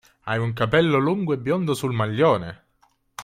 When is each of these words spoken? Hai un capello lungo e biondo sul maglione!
Hai 0.27 0.39
un 0.45 0.51
capello 0.59 0.97
lungo 0.99 1.31
e 1.33 1.37
biondo 1.37 1.75
sul 1.75 1.93
maglione! 1.93 2.49